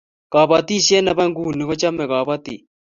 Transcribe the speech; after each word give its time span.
kabatishiet 0.31 1.03
nebo 1.05 1.23
nguni 1.29 1.63
kochame 1.69 2.03
kabatik 2.11 2.61